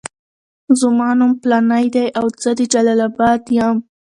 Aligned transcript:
زما 0.79 1.09
نوم 1.17 1.31
فلانی 1.41 1.85
دی 1.95 2.05
او 2.17 2.25
زه 2.43 2.51
د 2.59 2.61
جلال 2.73 2.99
اباد 3.09 3.41
یم. 3.57 3.77